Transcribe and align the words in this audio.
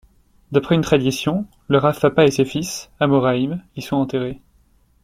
D'après 0.51 0.73
une 0.73 0.81
tradition, 0.81 1.45
le 1.67 1.77
Rav 1.77 1.99
Papa 1.99 2.25
et 2.25 2.31
ses 2.31 2.43
fils, 2.43 2.89
amoraïm, 2.99 3.61
y 3.75 3.83
sont 3.83 3.97
enterrés. 3.97 4.41